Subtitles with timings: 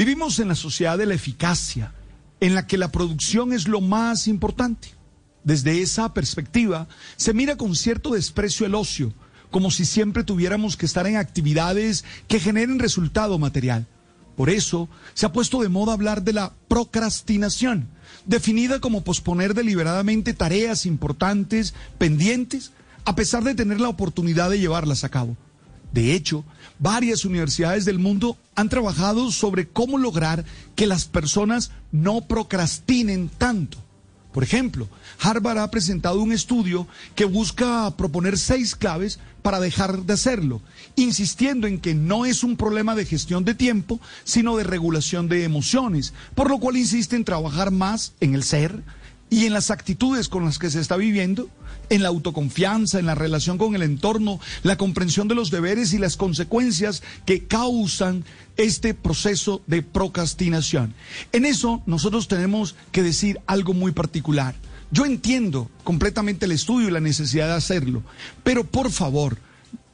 [0.00, 1.92] Vivimos en la sociedad de la eficacia,
[2.40, 4.88] en la que la producción es lo más importante.
[5.44, 9.12] Desde esa perspectiva, se mira con cierto desprecio el ocio,
[9.50, 13.86] como si siempre tuviéramos que estar en actividades que generen resultado material.
[14.38, 17.86] Por eso se ha puesto de moda hablar de la procrastinación,
[18.24, 22.72] definida como posponer deliberadamente tareas importantes, pendientes,
[23.04, 25.36] a pesar de tener la oportunidad de llevarlas a cabo.
[25.92, 26.44] De hecho,
[26.78, 30.44] varias universidades del mundo han trabajado sobre cómo lograr
[30.76, 33.78] que las personas no procrastinen tanto.
[34.32, 34.88] Por ejemplo,
[35.18, 40.60] Harvard ha presentado un estudio que busca proponer seis claves para dejar de hacerlo,
[40.94, 45.42] insistiendo en que no es un problema de gestión de tiempo, sino de regulación de
[45.42, 48.84] emociones, por lo cual insiste en trabajar más en el ser,
[49.30, 51.48] y en las actitudes con las que se está viviendo,
[51.88, 55.98] en la autoconfianza, en la relación con el entorno, la comprensión de los deberes y
[55.98, 58.24] las consecuencias que causan
[58.56, 60.94] este proceso de procrastinación.
[61.32, 64.54] En eso nosotros tenemos que decir algo muy particular.
[64.90, 68.02] Yo entiendo completamente el estudio y la necesidad de hacerlo,
[68.42, 69.38] pero por favor,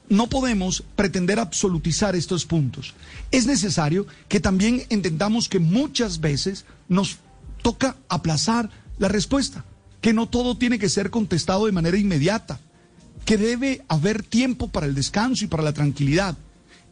[0.09, 2.95] no podemos pretender absolutizar estos puntos.
[3.31, 7.19] Es necesario que también entendamos que muchas veces nos
[7.63, 9.65] toca aplazar la respuesta,
[10.01, 12.61] que no todo tiene que ser contestado de manera inmediata,
[13.25, 16.37] que debe haber tiempo para el descanso y para la tranquilidad.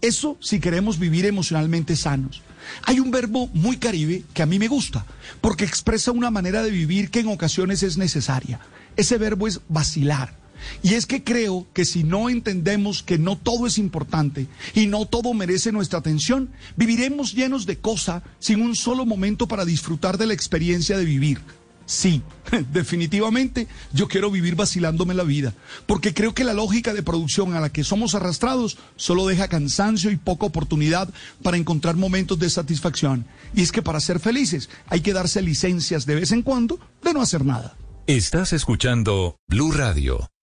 [0.00, 2.42] Eso si queremos vivir emocionalmente sanos.
[2.82, 5.06] Hay un verbo muy caribe que a mí me gusta,
[5.40, 8.60] porque expresa una manera de vivir que en ocasiones es necesaria.
[8.96, 10.36] Ese verbo es vacilar.
[10.82, 15.06] Y es que creo que si no entendemos que no todo es importante y no
[15.06, 20.26] todo merece nuestra atención, viviremos llenos de cosa sin un solo momento para disfrutar de
[20.26, 21.40] la experiencia de vivir.
[21.86, 22.22] Sí,
[22.72, 25.54] definitivamente yo quiero vivir vacilándome la vida,
[25.86, 30.10] porque creo que la lógica de producción a la que somos arrastrados solo deja cansancio
[30.10, 31.08] y poca oportunidad
[31.42, 33.26] para encontrar momentos de satisfacción.
[33.54, 37.12] Y es que para ser felices hay que darse licencias de vez en cuando de
[37.12, 37.76] no hacer nada.
[38.06, 40.28] Estás escuchando Blue Radio.